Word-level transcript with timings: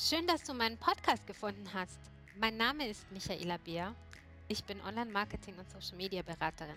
Schön, 0.00 0.28
dass 0.28 0.44
du 0.44 0.54
meinen 0.54 0.78
Podcast 0.78 1.26
gefunden 1.26 1.68
hast. 1.74 1.98
Mein 2.38 2.56
Name 2.56 2.86
ist 2.86 3.10
Michaela 3.10 3.56
Beer. 3.56 3.96
Ich 4.46 4.62
bin 4.62 4.80
Online-Marketing- 4.82 5.58
und 5.58 5.68
Social-Media-Beraterin. 5.68 6.76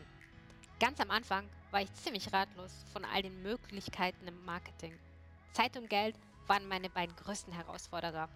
Ganz 0.79 0.99
am 0.99 1.11
Anfang 1.11 1.47
war 1.69 1.83
ich 1.83 1.93
ziemlich 1.93 2.33
ratlos 2.33 2.71
von 2.91 3.05
all 3.05 3.21
den 3.21 3.43
Möglichkeiten 3.43 4.27
im 4.27 4.43
Marketing. 4.43 4.97
Zeit 5.53 5.77
und 5.77 5.87
Geld 5.87 6.15
waren 6.47 6.67
meine 6.67 6.89
beiden 6.89 7.15
größten 7.15 7.53
Herausforderer. 7.53 8.27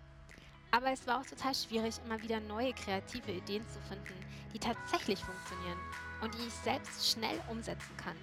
Aber 0.69 0.91
es 0.91 1.07
war 1.07 1.19
auch 1.19 1.25
total 1.25 1.55
schwierig, 1.55 1.95
immer 2.05 2.21
wieder 2.21 2.39
neue 2.39 2.73
kreative 2.73 3.31
Ideen 3.31 3.67
zu 3.67 3.81
finden, 3.89 4.13
die 4.53 4.59
tatsächlich 4.59 5.17
funktionieren 5.17 5.79
und 6.21 6.31
die 6.35 6.45
ich 6.45 6.53
selbst 6.53 7.09
schnell 7.09 7.41
umsetzen 7.49 7.97
kann. 7.97 8.17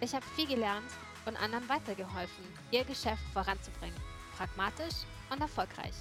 Ich 0.00 0.12
habe 0.16 0.26
viel 0.34 0.48
gelernt 0.48 0.90
und 1.26 1.40
anderen 1.40 1.68
weitergeholfen, 1.68 2.44
ihr 2.72 2.84
Geschäft 2.84 3.22
voranzubringen. 3.32 3.96
Pragmatisch 4.36 5.06
und 5.30 5.40
erfolgreich. 5.40 5.94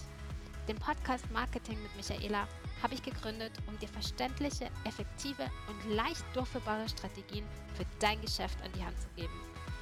Den 0.68 0.78
Podcast 0.78 1.30
Marketing 1.32 1.78
mit 1.84 1.96
Michaela 1.96 2.48
habe 2.82 2.96
ich 2.96 3.04
gegründet, 3.04 3.52
um 3.68 3.78
dir 3.80 3.88
verständliche, 3.88 4.70
effektive 4.84 5.50
und 5.68 5.96
leicht 5.96 6.26
durchführbare 6.34 6.90
Strategien 6.90 7.46
für 7.76 7.86
dein 8.00 8.20
Geschäft 8.22 8.58
an 8.64 8.72
die 8.76 8.84
Hand 8.84 9.00
zu 9.00 9.08
geben. 9.16 9.34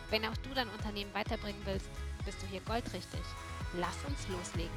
Wenn 0.10 0.26
auch 0.26 0.38
du 0.38 0.50
dein 0.54 0.70
Unternehmen 0.70 1.14
weiterbringen 1.14 1.62
willst, 1.66 1.90
bist 2.26 2.42
du 2.42 2.48
hier 2.48 2.62
goldrichtig. 2.62 3.22
Lass 3.74 3.96
uns 4.08 4.28
loslegen. 4.28 4.72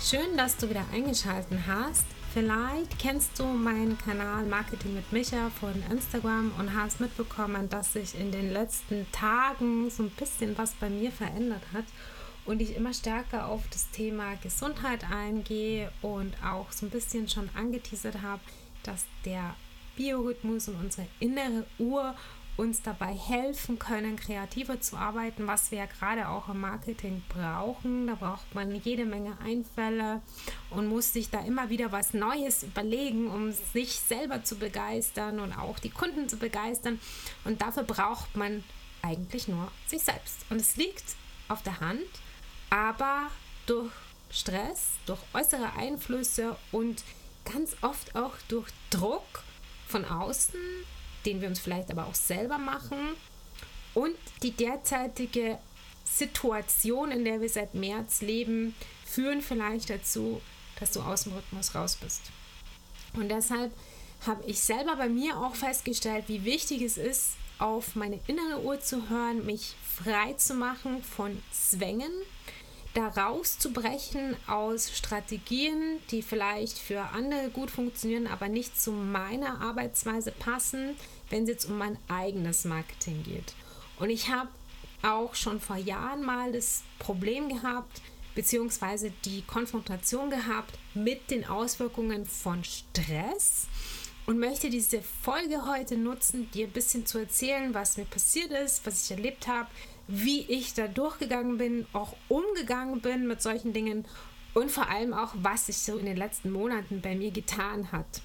Schön, 0.00 0.36
dass 0.36 0.56
du 0.56 0.68
wieder 0.68 0.84
eingeschaltet 0.92 1.58
hast. 1.66 2.13
Vielleicht 2.34 2.98
kennst 2.98 3.38
du 3.38 3.44
meinen 3.44 3.96
Kanal 3.96 4.44
Marketing 4.46 4.94
mit 4.94 5.12
Micha 5.12 5.50
von 5.50 5.72
Instagram 5.88 6.50
und 6.58 6.74
hast 6.74 6.98
mitbekommen, 6.98 7.68
dass 7.68 7.92
sich 7.92 8.18
in 8.18 8.32
den 8.32 8.52
letzten 8.52 9.06
Tagen 9.12 9.88
so 9.88 10.02
ein 10.02 10.10
bisschen 10.10 10.58
was 10.58 10.72
bei 10.72 10.90
mir 10.90 11.12
verändert 11.12 11.62
hat 11.72 11.84
und 12.44 12.60
ich 12.60 12.74
immer 12.74 12.92
stärker 12.92 13.46
auf 13.46 13.62
das 13.70 13.88
Thema 13.92 14.34
Gesundheit 14.42 15.08
eingehe 15.08 15.92
und 16.02 16.34
auch 16.44 16.72
so 16.72 16.86
ein 16.86 16.90
bisschen 16.90 17.28
schon 17.28 17.48
angeteasert 17.54 18.20
habe, 18.20 18.42
dass 18.82 19.06
der 19.24 19.54
Biorhythmus 19.94 20.66
und 20.66 20.80
unsere 20.80 21.06
innere 21.20 21.64
Uhr 21.78 22.16
uns 22.56 22.82
dabei 22.82 23.12
helfen 23.12 23.78
können, 23.78 24.16
kreativer 24.16 24.80
zu 24.80 24.96
arbeiten, 24.96 25.46
was 25.46 25.70
wir 25.70 25.78
ja 25.78 25.86
gerade 25.86 26.28
auch 26.28 26.48
im 26.48 26.60
Marketing 26.60 27.22
brauchen. 27.28 28.06
Da 28.06 28.14
braucht 28.14 28.54
man 28.54 28.74
jede 28.76 29.04
Menge 29.04 29.36
Einfälle 29.40 30.22
und 30.70 30.86
muss 30.86 31.12
sich 31.12 31.30
da 31.30 31.40
immer 31.40 31.68
wieder 31.68 31.90
was 31.90 32.14
Neues 32.14 32.62
überlegen, 32.62 33.28
um 33.28 33.52
sich 33.52 33.98
selber 33.98 34.44
zu 34.44 34.56
begeistern 34.56 35.40
und 35.40 35.52
auch 35.52 35.78
die 35.78 35.90
Kunden 35.90 36.28
zu 36.28 36.36
begeistern. 36.36 37.00
Und 37.44 37.60
dafür 37.60 37.82
braucht 37.82 38.36
man 38.36 38.62
eigentlich 39.02 39.48
nur 39.48 39.70
sich 39.86 40.02
selbst. 40.02 40.46
Und 40.50 40.60
es 40.60 40.76
liegt 40.76 41.04
auf 41.48 41.62
der 41.62 41.80
Hand, 41.80 42.06
aber 42.70 43.30
durch 43.66 43.92
Stress, 44.30 44.92
durch 45.06 45.20
äußere 45.32 45.74
Einflüsse 45.76 46.56
und 46.72 47.02
ganz 47.44 47.76
oft 47.82 48.16
auch 48.16 48.34
durch 48.48 48.68
Druck 48.90 49.42
von 49.86 50.04
außen 50.04 50.58
den 51.26 51.40
wir 51.40 51.48
uns 51.48 51.60
vielleicht 51.60 51.90
aber 51.90 52.06
auch 52.06 52.14
selber 52.14 52.58
machen 52.58 53.14
und 53.94 54.14
die 54.42 54.52
derzeitige 54.52 55.58
Situation, 56.04 57.10
in 57.10 57.24
der 57.24 57.40
wir 57.40 57.48
seit 57.48 57.74
März 57.74 58.20
leben, 58.20 58.74
führen 59.04 59.40
vielleicht 59.40 59.90
dazu, 59.90 60.40
dass 60.78 60.92
du 60.92 61.00
aus 61.00 61.24
dem 61.24 61.32
Rhythmus 61.32 61.74
raus 61.74 61.96
bist. 61.96 62.22
Und 63.14 63.28
deshalb 63.28 63.72
habe 64.26 64.44
ich 64.46 64.60
selber 64.60 64.96
bei 64.96 65.08
mir 65.08 65.38
auch 65.38 65.54
festgestellt, 65.54 66.24
wie 66.28 66.44
wichtig 66.44 66.82
es 66.82 66.96
ist, 66.96 67.32
auf 67.58 67.94
meine 67.94 68.18
innere 68.26 68.62
Uhr 68.62 68.80
zu 68.80 69.08
hören, 69.08 69.46
mich 69.46 69.74
frei 69.84 70.32
zu 70.34 70.54
machen 70.54 71.02
von 71.02 71.40
Zwängen, 71.52 72.12
da 72.94 73.08
rauszubrechen 73.08 74.36
aus 74.46 74.96
Strategien, 74.96 75.98
die 76.10 76.22
vielleicht 76.22 76.78
für 76.78 77.02
andere 77.10 77.50
gut 77.50 77.70
funktionieren, 77.70 78.26
aber 78.28 78.48
nicht 78.48 78.80
zu 78.80 78.92
meiner 78.92 79.60
Arbeitsweise 79.60 80.30
passen, 80.30 80.96
wenn 81.28 81.42
es 81.42 81.48
jetzt 81.48 81.64
um 81.66 81.76
mein 81.76 81.98
eigenes 82.08 82.64
Marketing 82.64 83.22
geht. 83.24 83.54
Und 83.98 84.10
ich 84.10 84.30
habe 84.30 84.48
auch 85.02 85.34
schon 85.34 85.60
vor 85.60 85.76
Jahren 85.76 86.22
mal 86.22 86.52
das 86.52 86.82
Problem 86.98 87.48
gehabt, 87.48 88.00
beziehungsweise 88.34 89.12
die 89.24 89.42
Konfrontation 89.42 90.30
gehabt 90.30 90.78
mit 90.94 91.30
den 91.30 91.44
Auswirkungen 91.46 92.26
von 92.26 92.62
Stress 92.64 93.66
und 94.26 94.38
möchte 94.38 94.70
diese 94.70 95.02
Folge 95.02 95.66
heute 95.66 95.96
nutzen, 95.96 96.50
dir 96.52 96.66
ein 96.66 96.72
bisschen 96.72 97.06
zu 97.06 97.18
erzählen, 97.18 97.74
was 97.74 97.96
mir 97.96 98.06
passiert 98.06 98.50
ist, 98.50 98.86
was 98.86 99.04
ich 99.04 99.10
erlebt 99.16 99.46
habe, 99.46 99.68
wie 100.06 100.40
ich 100.42 100.74
da 100.74 100.88
durchgegangen 100.88 101.58
bin, 101.58 101.86
auch 101.92 102.14
umgegangen 102.28 103.00
bin 103.00 103.26
mit 103.26 103.42
solchen 103.42 103.72
Dingen 103.72 104.06
und 104.54 104.70
vor 104.70 104.88
allem 104.88 105.12
auch, 105.12 105.32
was 105.34 105.66
sich 105.66 105.78
so 105.78 105.96
in 105.96 106.06
den 106.06 106.16
letzten 106.16 106.50
Monaten 106.50 107.00
bei 107.00 107.14
mir 107.14 107.30
getan 107.30 107.90
hat. 107.92 108.22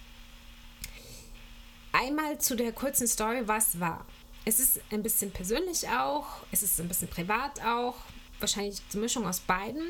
Einmal 1.92 2.40
zu 2.40 2.56
der 2.56 2.72
kurzen 2.72 3.08
Story, 3.08 3.48
was 3.48 3.80
war. 3.80 4.06
Es 4.46 4.60
ist 4.60 4.80
ein 4.92 5.04
bisschen 5.04 5.32
persönlich 5.32 5.88
auch, 5.90 6.28
es 6.52 6.64
ist 6.64 6.80
ein 6.80 6.88
bisschen 6.88 7.08
privat 7.08 7.64
auch, 7.66 7.96
wahrscheinlich 8.40 8.82
die 8.94 8.98
Mischung 8.98 9.26
aus 9.26 9.40
beiden. 9.40 9.82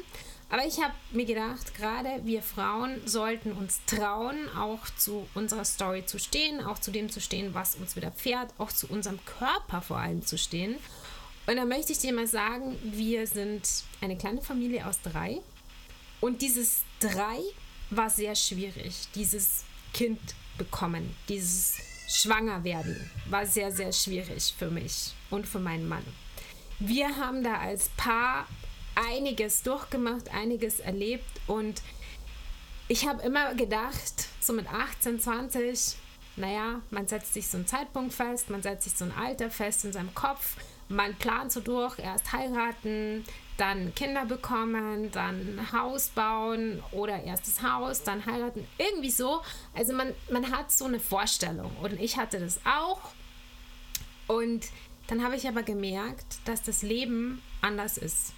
Aber 0.49 0.65
ich 0.65 0.81
habe 0.81 0.93
mir 1.11 1.25
gedacht, 1.25 1.75
gerade 1.75 2.21
wir 2.23 2.41
Frauen 2.41 2.99
sollten 3.05 3.51
uns 3.51 3.81
trauen, 3.85 4.49
auch 4.57 4.79
zu 4.97 5.27
unserer 5.35 5.65
Story 5.65 6.05
zu 6.05 6.17
stehen, 6.17 6.65
auch 6.65 6.79
zu 6.79 6.89
dem 6.89 7.09
zu 7.09 7.21
stehen, 7.21 7.53
was 7.53 7.75
uns 7.75 7.95
widerfährt, 7.95 8.51
auch 8.57 8.71
zu 8.71 8.87
unserem 8.87 9.19
Körper 9.25 9.81
vor 9.81 9.97
allem 9.97 10.25
zu 10.25 10.39
stehen. 10.39 10.75
Und 11.49 11.55
da 11.55 11.65
möchte 11.65 11.93
ich 11.93 11.97
dir 11.97 12.13
mal 12.13 12.27
sagen, 12.27 12.77
wir 12.83 13.25
sind 13.25 13.67
eine 14.01 14.15
kleine 14.15 14.39
Familie 14.39 14.85
aus 14.85 15.01
drei. 15.01 15.41
Und 16.21 16.43
dieses 16.43 16.83
drei 16.99 17.39
war 17.89 18.11
sehr 18.11 18.35
schwierig. 18.35 19.07
Dieses 19.15 19.63
Kind 19.91 20.19
bekommen, 20.59 21.15
dieses 21.27 21.77
schwanger 22.07 22.63
werden 22.63 23.09
war 23.29 23.47
sehr, 23.47 23.71
sehr 23.71 23.91
schwierig 23.93 24.53
für 24.59 24.69
mich 24.69 25.15
und 25.31 25.47
für 25.47 25.57
meinen 25.57 25.89
Mann. 25.89 26.05
Wir 26.77 27.17
haben 27.17 27.43
da 27.43 27.55
als 27.57 27.89
Paar 27.97 28.47
einiges 28.93 29.63
durchgemacht, 29.63 30.29
einiges 30.29 30.79
erlebt 30.79 31.41
und 31.47 31.81
ich 32.89 33.07
habe 33.07 33.23
immer 33.23 33.55
gedacht, 33.55 34.27
so 34.39 34.53
mit 34.53 34.71
18, 34.71 35.19
20, 35.19 35.95
naja, 36.35 36.81
man 36.91 37.07
setzt 37.07 37.33
sich 37.33 37.47
so 37.47 37.57
einen 37.57 37.65
Zeitpunkt 37.65 38.13
fest, 38.13 38.51
man 38.51 38.61
setzt 38.61 38.83
sich 38.83 38.93
so 38.93 39.05
ein 39.05 39.13
Alter 39.13 39.49
fest 39.49 39.85
in 39.85 39.93
seinem 39.93 40.13
Kopf, 40.13 40.55
man 40.89 41.15
plant 41.15 41.51
so 41.51 41.61
durch, 41.61 41.99
erst 41.99 42.33
heiraten, 42.33 43.23
dann 43.57 43.93
Kinder 43.93 44.25
bekommen, 44.25 45.11
dann 45.11 45.67
Haus 45.71 46.09
bauen 46.09 46.81
oder 46.91 47.23
erstes 47.23 47.61
Haus, 47.61 48.03
dann 48.03 48.25
heiraten, 48.25 48.67
irgendwie 48.77 49.11
so. 49.11 49.41
Also 49.73 49.93
man, 49.93 50.13
man 50.31 50.51
hat 50.51 50.71
so 50.71 50.85
eine 50.85 50.99
Vorstellung 50.99 51.71
und 51.81 51.99
ich 51.99 52.17
hatte 52.17 52.39
das 52.39 52.59
auch. 52.65 53.01
Und 54.27 54.67
dann 55.07 55.23
habe 55.23 55.35
ich 55.35 55.47
aber 55.47 55.63
gemerkt, 55.63 56.37
dass 56.45 56.63
das 56.63 56.81
Leben 56.81 57.41
anders 57.61 57.97
ist. 57.97 58.33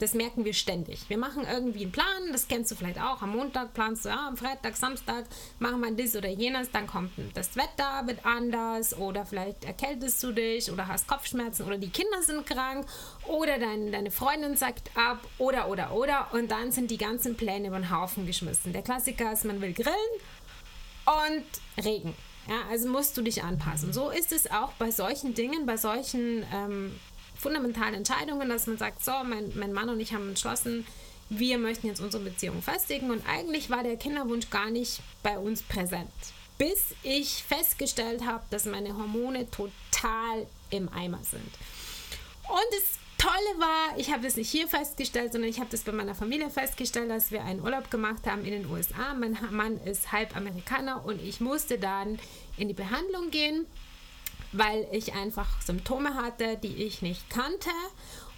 Das 0.00 0.14
merken 0.14 0.46
wir 0.46 0.54
ständig. 0.54 1.08
Wir 1.08 1.18
machen 1.18 1.46
irgendwie 1.46 1.82
einen 1.82 1.92
Plan, 1.92 2.32
das 2.32 2.48
kennst 2.48 2.70
du 2.70 2.74
vielleicht 2.74 2.98
auch. 2.98 3.20
Am 3.20 3.36
Montag 3.36 3.74
planst 3.74 4.06
du, 4.06 4.08
ja, 4.08 4.28
am 4.28 4.36
Freitag, 4.38 4.74
Samstag 4.74 5.26
machen 5.58 5.80
wir 5.82 5.92
das 5.92 6.16
oder 6.16 6.30
jenes, 6.30 6.70
dann 6.70 6.86
kommt 6.86 7.10
das 7.34 7.54
Wetter 7.54 8.06
wird 8.06 8.24
anders 8.24 8.96
oder 8.96 9.26
vielleicht 9.26 9.64
erkältest 9.64 10.22
du 10.22 10.32
dich 10.32 10.72
oder 10.72 10.88
hast 10.88 11.06
Kopfschmerzen 11.06 11.66
oder 11.66 11.76
die 11.76 11.90
Kinder 11.90 12.22
sind 12.22 12.46
krank 12.46 12.86
oder 13.28 13.58
dein, 13.58 13.92
deine 13.92 14.10
Freundin 14.10 14.56
sagt 14.56 14.90
ab 14.96 15.18
oder 15.36 15.68
oder 15.68 15.92
oder 15.92 16.28
und 16.32 16.50
dann 16.50 16.72
sind 16.72 16.90
die 16.90 16.96
ganzen 16.96 17.36
Pläne 17.36 17.68
über 17.68 17.78
den 17.78 17.90
Haufen 17.90 18.26
geschmissen. 18.26 18.72
Der 18.72 18.82
Klassiker 18.82 19.32
ist, 19.32 19.44
man 19.44 19.60
will 19.60 19.74
grillen 19.74 19.94
und 21.04 21.84
Regen. 21.84 22.14
Ja, 22.48 22.62
also 22.70 22.88
musst 22.88 23.16
du 23.16 23.22
dich 23.22 23.42
anpassen. 23.42 23.92
So 23.92 24.10
ist 24.10 24.32
es 24.32 24.50
auch 24.50 24.72
bei 24.72 24.90
solchen 24.90 25.34
Dingen, 25.34 25.66
bei 25.66 25.76
solchen 25.76 26.44
ähm, 26.52 26.98
fundamentalen 27.40 27.94
Entscheidungen, 27.94 28.48
dass 28.48 28.66
man 28.66 28.78
sagt, 28.78 29.04
so, 29.04 29.12
mein, 29.24 29.52
mein 29.56 29.72
Mann 29.72 29.88
und 29.88 29.98
ich 29.98 30.12
haben 30.12 30.28
entschlossen, 30.28 30.86
wir 31.30 31.58
möchten 31.58 31.86
jetzt 31.86 32.00
unsere 32.00 32.22
Beziehung 32.22 32.60
festigen 32.60 33.10
und 33.10 33.22
eigentlich 33.26 33.70
war 33.70 33.82
der 33.82 33.96
Kinderwunsch 33.96 34.50
gar 34.50 34.70
nicht 34.70 35.00
bei 35.22 35.38
uns 35.38 35.62
präsent. 35.62 36.10
Bis 36.58 36.94
ich 37.02 37.42
festgestellt 37.44 38.26
habe, 38.26 38.44
dass 38.50 38.66
meine 38.66 38.96
Hormone 38.96 39.50
total 39.50 40.46
im 40.70 40.88
Eimer 40.92 41.20
sind. 41.22 41.50
Und 42.48 42.66
das 42.72 42.98
Tolle 43.16 43.60
war, 43.60 43.98
ich 43.98 44.10
habe 44.12 44.22
das 44.22 44.36
nicht 44.36 44.50
hier 44.50 44.66
festgestellt, 44.66 45.32
sondern 45.32 45.50
ich 45.50 45.60
habe 45.60 45.70
das 45.70 45.82
bei 45.82 45.92
meiner 45.92 46.14
Familie 46.14 46.50
festgestellt, 46.50 47.10
dass 47.10 47.30
wir 47.30 47.44
einen 47.44 47.60
Urlaub 47.60 47.90
gemacht 47.90 48.26
haben 48.26 48.44
in 48.44 48.52
den 48.52 48.70
USA. 48.70 49.14
Mein 49.14 49.38
Mann 49.50 49.78
ist 49.84 50.10
halb 50.10 50.36
Amerikaner 50.36 51.04
und 51.04 51.22
ich 51.22 51.40
musste 51.40 51.78
dann 51.78 52.18
in 52.56 52.68
die 52.68 52.74
Behandlung 52.74 53.30
gehen 53.30 53.66
weil 54.52 54.86
ich 54.92 55.14
einfach 55.14 55.60
Symptome 55.62 56.14
hatte, 56.14 56.56
die 56.56 56.84
ich 56.84 57.02
nicht 57.02 57.28
kannte. 57.30 57.70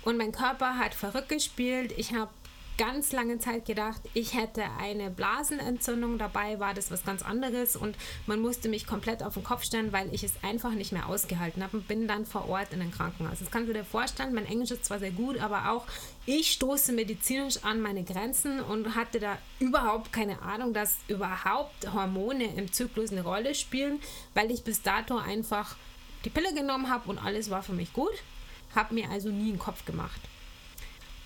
Und 0.05 0.17
mein 0.17 0.32
Körper 0.32 0.79
hat 0.79 0.94
verrückt 0.94 1.29
gespielt. 1.29 1.94
Ich 1.97 2.12
habe 2.12 2.31
ganz 2.79 3.12
lange 3.12 3.38
Zeit 3.38 3.67
gedacht, 3.67 4.00
ich 4.14 4.35
hätte 4.35 4.64
eine 4.81 5.11
Blasenentzündung. 5.11 6.19
Dabei 6.19 6.59
war 6.59 6.75
das 6.75 6.91
was 6.91 7.05
ganz 7.05 7.23
anderes 7.23 7.76
und 7.76 7.97
man 8.26 8.41
musste 8.41 8.69
mich 8.69 8.87
komplett 8.87 9.23
auf 9.23 9.35
den 9.35 9.44
Kopf 9.44 9.64
stellen, 9.64 9.93
weil 9.93 10.12
ich 10.12 10.25
es 10.25 10.32
einfach 10.43 10.73
nicht 10.73 10.93
mehr 10.93 11.09
ausgehalten 11.09 11.62
habe 11.62 11.76
und 11.76 11.88
bin 11.88 12.09
dann 12.09 12.26
vor 12.26 12.49
Ort 12.49 12.73
in 12.73 12.81
ein 12.81 12.91
Krankenhaus. 12.91 13.38
Das 13.38 13.50
kannst 13.50 13.69
du 13.69 13.73
dir 13.73 13.85
vorstellen. 13.85 14.35
Mein 14.35 14.47
Englisch 14.47 14.70
ist 14.70 14.85
zwar 14.85 14.99
sehr 14.99 15.11
gut, 15.11 15.38
aber 15.38 15.70
auch 15.70 15.87
ich 16.26 16.53
stoße 16.53 16.93
medizinisch 16.93 17.62
an 17.62 17.81
meine 17.81 18.05
Grenzen 18.05 18.61
und 18.61 18.94
hatte 18.94 19.20
da 19.20 19.38
überhaupt 19.61 20.12
keine 20.12 20.41
Ahnung, 20.43 20.73
dass 20.73 20.97
überhaupt 21.09 21.93
Hormone 21.93 22.56
im 22.56 22.73
Zyklus 22.73 23.12
eine 23.12 23.23
Rolle 23.23 23.55
spielen, 23.55 24.00
weil 24.35 24.50
ich 24.50 24.64
bis 24.64 24.82
dato 24.82 25.17
einfach 25.17 25.76
die 26.25 26.31
Pille 26.31 26.55
genommen 26.55 26.89
habe 26.89 27.09
und 27.09 27.19
alles 27.19 27.51
war 27.51 27.63
für 27.63 27.73
mich 27.73 27.93
gut. 27.93 28.13
Habe 28.75 28.95
mir 28.95 29.11
also 29.11 29.29
nie 29.29 29.51
einen 29.51 29.59
Kopf 29.59 29.85
gemacht. 29.85 30.21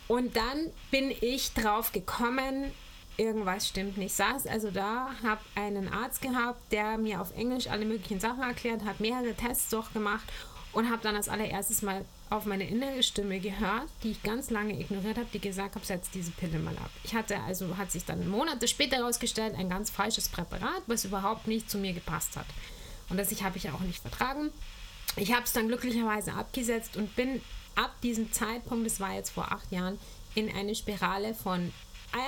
Und 0.08 0.36
dann 0.36 0.70
bin 0.90 1.12
ich 1.20 1.52
drauf 1.52 1.92
gekommen, 1.92 2.72
irgendwas 3.16 3.68
stimmt 3.68 3.96
nicht. 3.96 4.06
Ich 4.06 4.14
saß 4.14 4.46
also 4.46 4.70
da, 4.70 5.10
habe 5.22 5.40
einen 5.54 5.88
Arzt 5.92 6.22
gehabt, 6.22 6.60
der 6.72 6.98
mir 6.98 7.20
auf 7.20 7.36
Englisch 7.36 7.68
alle 7.68 7.84
möglichen 7.84 8.20
Sachen 8.20 8.42
erklärt 8.42 8.84
hat, 8.84 9.00
mehrere 9.00 9.34
Tests 9.34 9.70
durchgemacht 9.70 10.24
und 10.72 10.90
habe 10.90 11.02
dann 11.02 11.16
als 11.16 11.28
allererstes 11.28 11.82
mal 11.82 12.04
auf 12.28 12.44
meine 12.44 12.68
innere 12.68 13.02
Stimme 13.02 13.38
gehört, 13.40 13.88
die 14.02 14.10
ich 14.10 14.22
ganz 14.22 14.50
lange 14.50 14.78
ignoriert 14.78 15.16
habe, 15.16 15.28
die 15.32 15.38
gesagt 15.38 15.76
hat, 15.76 15.86
setz 15.86 16.10
diese 16.10 16.32
Pille 16.32 16.58
mal 16.58 16.76
ab. 16.76 16.90
Ich 17.04 17.14
hatte 17.14 17.40
also, 17.40 17.76
hat 17.76 17.90
sich 17.90 18.04
dann 18.04 18.28
Monate 18.28 18.68
später 18.68 18.96
herausgestellt, 18.96 19.54
ein 19.56 19.70
ganz 19.70 19.90
falsches 19.90 20.28
Präparat, 20.28 20.82
was 20.86 21.04
überhaupt 21.04 21.46
nicht 21.46 21.70
zu 21.70 21.78
mir 21.78 21.92
gepasst 21.92 22.36
hat. 22.36 22.46
Und 23.08 23.16
das 23.16 23.30
habe 23.42 23.56
ich 23.56 23.70
auch 23.70 23.80
nicht 23.80 24.00
vertragen. 24.00 24.50
Ich 25.14 25.32
habe 25.32 25.44
es 25.44 25.52
dann 25.52 25.68
glücklicherweise 25.68 26.34
abgesetzt 26.34 26.96
und 26.96 27.14
bin 27.16 27.40
ab 27.74 27.94
diesem 28.02 28.32
Zeitpunkt, 28.32 28.86
das 28.86 29.00
war 29.00 29.14
jetzt 29.14 29.30
vor 29.30 29.52
acht 29.52 29.70
Jahren, 29.70 29.98
in 30.34 30.52
eine 30.54 30.74
Spirale 30.74 31.34
von 31.34 31.72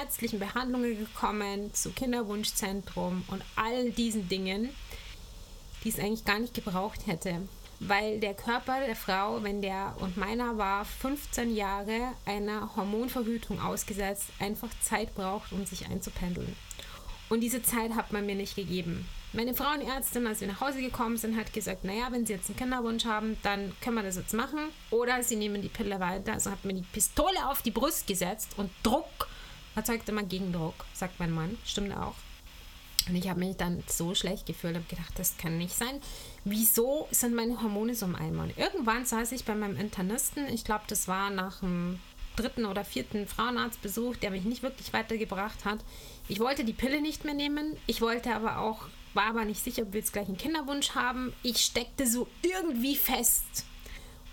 ärztlichen 0.00 0.38
Behandlungen 0.38 0.98
gekommen, 0.98 1.72
zu 1.75 1.90
Kinderwunschzentrum 1.90 3.25
und 3.28 3.42
all 3.56 3.90
diesen 3.90 4.28
Dingen, 4.28 4.70
die 5.84 5.90
es 5.90 5.98
eigentlich 5.98 6.25
gar 6.25 6.38
nicht 6.38 6.54
gebraucht 6.54 7.06
hätte. 7.06 7.48
Weil 7.80 8.19
der 8.19 8.34
Körper 8.34 8.81
der 8.84 8.96
Frau, 8.96 9.42
wenn 9.44 9.62
der 9.62 9.94
und 10.00 10.16
meiner 10.16 10.58
war 10.58 10.84
15 10.84 11.54
Jahre 11.54 12.12
einer 12.24 12.74
Hormonverhütung 12.74 13.60
ausgesetzt, 13.60 14.31
einfach 14.40 14.70
Zeit 14.82 15.14
braucht, 15.14 15.52
um 15.52 15.64
sich 15.64 15.86
einzupendeln. 15.86 16.56
Und 17.28 17.40
diese 17.40 17.62
Zeit 17.62 17.94
hat 17.94 18.12
man 18.12 18.26
mir 18.26 18.34
nicht 18.34 18.56
gegeben. 18.56 19.06
Meine 19.38 19.55
Frauenärztin, 19.55 20.26
als 20.26 20.40
wir 20.40 20.49
nach 20.49 20.61
Hause 20.61 20.81
gekommen 20.81 21.17
sind, 21.17 21.37
hat 21.37 21.52
gesagt, 21.52 21.85
naja, 21.85 22.08
wenn 22.11 22.26
Sie 22.26 22.32
jetzt 22.32 22.49
einen 22.49 22.58
Kinderwunsch 22.58 23.05
haben, 23.05 23.37
dann 23.44 23.73
können 23.81 23.94
wir 23.94 24.02
das 24.02 24.17
jetzt 24.17 24.35
machen. 24.35 24.58
Oder 24.90 25.23
Sie 25.23 25.37
nehmen 25.37 25.62
die 25.62 25.69
Pille 25.69 26.00
weiter. 26.00 26.32
Also 26.32 26.50
hat 26.50 26.64
mir 26.64 26.75
die 26.75 26.82
Pistole 26.82 27.49
auf 27.49 27.62
die 27.62 27.70
Brust 27.70 28.08
gesetzt 28.08 28.55
und 28.56 28.69
Druck 28.82 29.29
erzeugt 29.76 30.08
immer 30.08 30.25
Gegendruck, 30.25 30.75
sagt 30.93 31.20
mein 31.20 31.31
Mann. 31.31 31.56
Stimmt 31.64 31.96
auch. 31.96 32.17
Und 33.08 33.14
ich 33.14 33.29
habe 33.29 33.38
mich 33.38 33.56
dann 33.56 33.85
so 33.87 34.12
schlecht 34.17 34.44
gefühlt, 34.44 34.75
habe 34.75 34.87
gedacht, 34.88 35.17
das 35.17 35.37
kann 35.37 35.56
nicht 35.56 35.76
sein. 35.76 36.00
Wieso 36.43 37.06
sind 37.12 37.37
meine 37.37 37.62
Hormone 37.62 37.94
so 37.94 38.06
im 38.06 38.17
Eimer? 38.17 38.43
Und 38.43 38.58
irgendwann 38.58 39.06
saß 39.06 39.31
ich 39.31 39.44
bei 39.44 39.55
meinem 39.55 39.76
Internisten, 39.76 40.49
ich 40.49 40.64
glaube, 40.64 40.82
das 40.88 41.06
war 41.06 41.31
nach 41.31 41.61
dem 41.61 42.00
dritten 42.34 42.64
oder 42.64 42.84
vierten 42.84 43.29
Frauenarztbesuch, 43.29 44.17
der 44.17 44.32
mich 44.32 44.43
nicht 44.43 44.64
wirklich 44.64 44.93
weitergebracht 44.93 45.64
hat. 45.64 45.79
Ich 46.26 46.41
wollte 46.41 46.64
die 46.64 46.73
Pille 46.73 47.00
nicht 47.00 47.25
mehr 47.25 47.34
nehmen. 47.34 47.76
Ich 47.87 48.00
wollte 48.00 48.34
aber 48.34 48.58
auch 48.58 48.88
war 49.14 49.25
aber 49.25 49.44
nicht 49.44 49.62
sicher, 49.62 49.82
ob 49.82 49.93
wir 49.93 50.00
jetzt 50.00 50.12
gleich 50.12 50.28
einen 50.28 50.37
Kinderwunsch 50.37 50.90
haben. 50.90 51.32
Ich 51.43 51.58
steckte 51.58 52.06
so 52.06 52.28
irgendwie 52.43 52.96
fest 52.96 53.64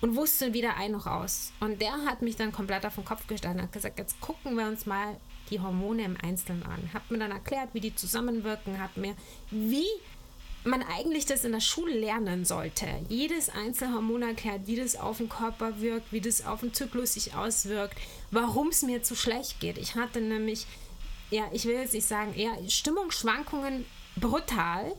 und 0.02 0.16
wusste 0.16 0.54
weder 0.54 0.78
ein 0.78 0.92
noch 0.92 1.08
aus. 1.08 1.52
Und 1.60 1.82
der 1.82 1.94
hat 2.06 2.22
mich 2.22 2.36
dann 2.36 2.52
komplett 2.52 2.86
auf 2.86 2.96
den 2.96 3.06
Kopf 3.06 3.28
gestellt 3.28 3.56
und 3.56 3.64
hat 3.64 3.72
gesagt, 3.72 4.00
jetzt 4.00 4.20
gucken 4.22 4.58
wir 4.58 4.68
uns 4.68 4.86
mal 4.86 5.18
die 5.50 5.60
Hormone 5.60 6.04
im 6.04 6.18
Einzelnen 6.22 6.64
an. 6.64 6.90
Hat 6.94 7.10
mir 7.10 7.20
dann 7.20 7.32
erklärt, 7.32 7.70
wie 7.74 7.80
die 7.80 7.96
zusammenwirken, 7.96 8.80
hat 8.80 8.98
mir, 8.98 9.16
wie 9.52 9.88
man 10.64 10.82
eigentlich 10.84 11.26
das 11.26 11.46
in 11.46 11.52
der 11.52 11.60
Schule 11.60 11.98
lernen 11.98 12.44
sollte. 12.44 12.88
Jedes 13.08 13.50
Einzelhormon 13.50 14.24
erklärt, 14.24 14.66
wie 14.66 14.76
das 14.76 14.96
auf 14.96 15.18
den 15.18 15.30
Körper 15.30 15.80
wirkt, 15.80 16.12
wie 16.12 16.22
das 16.22 16.46
auf 16.46 16.62
den 16.62 16.74
Zyklus 16.74 17.14
sich 17.14 17.36
auswirkt, 17.36 17.98
warum 18.32 18.70
es 18.70 18.82
mir 18.82 19.04
zu 19.04 19.16
schlecht 19.16 19.60
geht. 19.60 19.78
Ich 19.78 19.96
hatte 19.96 20.22
nämlich, 20.22 20.66
ja, 21.30 21.44
ich 21.52 21.66
will 21.66 21.76
jetzt 21.76 21.94
nicht 21.94 22.08
sagen, 22.08 22.34
eher 22.34 22.58
Stimmungsschwankungen 22.68 23.86
brutal. 24.16 24.94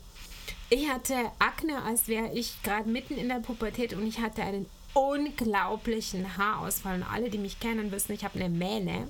Ich 0.69 0.89
hatte 0.89 1.15
Akne, 1.39 1.83
als 1.83 2.09
wäre 2.09 2.33
ich 2.33 2.63
gerade 2.63 2.89
mitten 2.89 3.17
in 3.17 3.29
der 3.29 3.37
Pubertät 3.37 3.93
und 3.93 4.07
ich 4.07 4.21
hatte 4.21 4.43
einen 4.43 4.67
unglaublichen 4.95 6.37
Haarausfall. 6.37 6.97
Und 6.97 7.03
alle, 7.03 7.31
die 7.31 7.39
mich 7.39 7.61
kennen, 7.61 7.93
wissen, 7.93 8.13
ich 8.13 8.25
habe 8.25 8.39
eine 8.39 8.49
Mähne. 8.49 9.09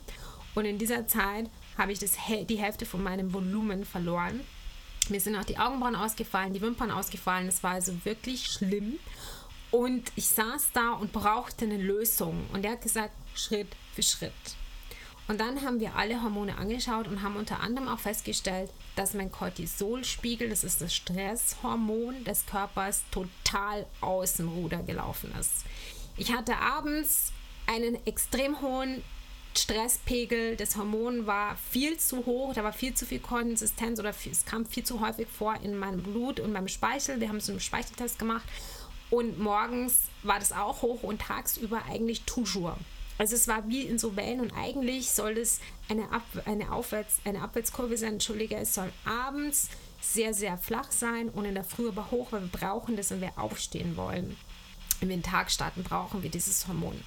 Und 0.54 0.64
in 0.64 0.78
dieser 0.78 1.06
Zeit 1.06 1.48
habe 1.78 1.92
ich 1.92 1.98
das, 1.98 2.12
die 2.48 2.58
Hälfte 2.58 2.86
von 2.86 3.02
meinem 3.02 3.32
Volumen 3.32 3.84
verloren. 3.84 4.40
Mir 5.08 5.20
sind 5.20 5.36
auch 5.36 5.44
die 5.44 5.58
Augenbrauen 5.58 5.94
ausgefallen, 5.94 6.52
die 6.52 6.60
Wimpern 6.60 6.90
ausgefallen. 6.90 7.46
Es 7.46 7.62
war 7.62 7.72
also 7.72 7.92
wirklich 8.04 8.46
schlimm. 8.46 8.98
Und 9.70 10.10
ich 10.16 10.28
saß 10.28 10.70
da 10.72 10.92
und 10.92 11.12
brauchte 11.12 11.64
eine 11.64 11.76
Lösung. 11.76 12.46
Und 12.52 12.64
er 12.64 12.72
hat 12.72 12.82
gesagt, 12.82 13.12
Schritt 13.34 13.68
für 13.94 14.02
Schritt. 14.02 14.32
Und 15.28 15.40
dann 15.40 15.62
haben 15.62 15.81
wir 15.81 15.96
alle 15.96 16.23
Hormone 16.23 16.56
angeschaut 16.56 17.08
und 17.08 17.23
haben 17.23 17.37
unter 17.37 17.61
anderem 17.61 17.88
auch 17.88 17.99
festgestellt, 17.99 18.70
dass 18.94 19.12
mein 19.12 19.32
Cortisolspiegel, 19.32 20.49
das 20.49 20.62
ist 20.62 20.81
das 20.81 20.94
Stresshormon 20.94 22.23
des 22.25 22.46
Körpers, 22.46 23.02
total 23.11 23.87
aus 24.00 24.34
dem 24.34 24.49
Ruder 24.49 24.82
gelaufen 24.84 25.34
ist. 25.38 25.64
Ich 26.17 26.32
hatte 26.32 26.56
abends 26.56 27.32
einen 27.67 27.99
extrem 28.06 28.61
hohen 28.61 29.02
Stresspegel, 29.58 30.55
das 30.55 30.76
Hormon 30.76 31.26
war 31.26 31.56
viel 31.56 31.96
zu 31.96 32.25
hoch, 32.26 32.55
da 32.55 32.62
war 32.62 32.73
viel 32.73 32.94
zu 32.94 33.06
viel 33.06 33.20
Konsistenz 33.20 33.99
oder 33.99 34.11
es 34.11 34.44
kam 34.44 34.67
viel 34.67 34.84
zu 34.84 35.00
häufig 35.00 35.28
vor 35.28 35.56
in 35.62 35.76
meinem 35.76 36.02
Blut 36.02 36.40
und 36.40 36.52
meinem 36.52 36.69
Speichel. 36.69 37.20
Wir 37.20 37.28
haben 37.28 37.40
so 37.40 37.52
einen 37.52 37.61
Speicheltest 37.61 38.19
gemacht 38.19 38.44
und 39.11 39.38
morgens 39.38 40.02
war 40.23 40.38
das 40.38 40.52
auch 40.52 40.82
hoch 40.82 41.02
und 41.02 41.23
tagsüber 41.23 41.82
eigentlich 41.88 42.23
toujours. 42.23 42.76
Also 43.18 43.34
es 43.34 43.48
war 43.48 43.68
wie 43.68 43.82
in 43.82 43.98
so 43.98 44.16
Wellen 44.16 44.40
und 44.40 44.52
eigentlich 44.52 45.10
soll 45.10 45.38
es 45.38 45.60
eine, 45.88 46.10
Ab 46.12 46.22
eine, 46.44 46.72
Aufwärts 46.72 47.16
eine 47.24 47.42
Abwärtskurve 47.42 47.96
sein, 47.96 48.14
entschuldige, 48.14 48.56
es 48.56 48.74
soll 48.74 48.92
abends 49.04 49.68
sehr, 50.00 50.34
sehr 50.34 50.58
flach 50.58 50.92
sein 50.92 51.28
und 51.30 51.44
in 51.44 51.54
der 51.54 51.64
Früh 51.64 51.88
aber 51.88 52.10
hoch, 52.10 52.32
weil 52.32 52.42
wir 52.42 52.48
brauchen 52.48 52.96
das, 52.96 53.10
wenn 53.10 53.20
wir 53.20 53.32
aufstehen 53.36 53.96
wollen. 53.96 54.36
Wenn 55.00 55.08
wir 55.08 55.16
den 55.16 55.22
Tag 55.22 55.50
starten, 55.50 55.82
brauchen 55.82 56.22
wir 56.22 56.30
dieses 56.30 56.66
Hormon. 56.68 57.00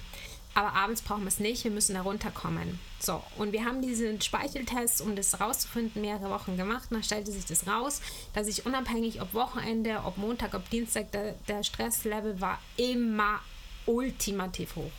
Aber 0.54 0.72
abends 0.72 1.00
brauchen 1.02 1.22
wir 1.22 1.28
es 1.28 1.38
nicht, 1.38 1.62
wir 1.62 1.70
müssen 1.70 1.94
da 1.94 2.02
runterkommen. 2.02 2.80
So, 2.98 3.22
und 3.38 3.52
wir 3.52 3.64
haben 3.64 3.82
diesen 3.82 4.20
Speicheltest, 4.20 5.00
um 5.00 5.14
das 5.14 5.40
rauszufinden, 5.40 6.02
mehrere 6.02 6.30
Wochen 6.30 6.56
gemacht. 6.56 6.88
Dann 6.90 7.04
stellte 7.04 7.30
sich 7.30 7.46
das 7.46 7.68
raus, 7.68 8.00
dass 8.34 8.48
ich 8.48 8.66
unabhängig, 8.66 9.22
ob 9.22 9.32
Wochenende, 9.32 10.02
ob 10.04 10.18
Montag, 10.18 10.54
ob 10.54 10.68
Dienstag, 10.70 11.12
der, 11.12 11.34
der 11.46 11.62
Stresslevel 11.62 12.40
war 12.40 12.58
immer 12.76 13.38
ultimativ 13.86 14.74
hoch. 14.74 14.90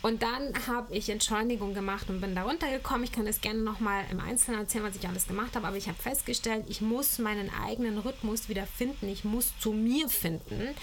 Und 0.00 0.22
dann 0.22 0.54
habe 0.68 0.94
ich 0.94 1.08
Entschleunigung 1.08 1.74
gemacht 1.74 2.08
und 2.08 2.20
bin 2.20 2.34
da 2.34 2.44
runtergekommen. 2.44 3.02
Ich 3.02 3.12
kann 3.12 3.26
es 3.26 3.40
gerne 3.40 3.60
nochmal 3.60 4.04
im 4.10 4.20
Einzelnen 4.20 4.60
erzählen, 4.60 4.84
was 4.84 4.96
ich 4.96 5.08
alles 5.08 5.26
gemacht 5.26 5.56
habe, 5.56 5.66
aber 5.66 5.76
ich 5.76 5.88
habe 5.88 6.00
festgestellt, 6.00 6.66
ich 6.68 6.80
muss 6.80 7.18
meinen 7.18 7.50
eigenen 7.52 7.98
Rhythmus 7.98 8.48
wieder 8.48 8.66
finden. 8.66 9.08
Ich 9.08 9.24
muss 9.24 9.52
zu 9.58 9.72
mir 9.72 10.08
finden, 10.08 10.74